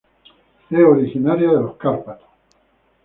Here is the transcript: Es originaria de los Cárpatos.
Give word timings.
Es 0.71 0.79
originaria 0.79 1.47
de 1.49 1.61
los 1.61 1.75
Cárpatos. 1.77 2.27